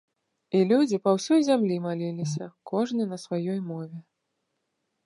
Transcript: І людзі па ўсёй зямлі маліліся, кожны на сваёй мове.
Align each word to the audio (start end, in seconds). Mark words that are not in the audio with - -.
І 0.59 0.61
людзі 0.69 0.99
па 1.03 1.13
ўсёй 1.17 1.41
зямлі 1.49 1.77
маліліся, 1.85 2.49
кожны 2.73 3.03
на 3.13 3.17
сваёй 3.27 3.59
мове. 3.71 3.97